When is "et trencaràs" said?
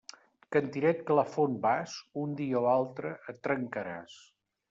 3.35-4.19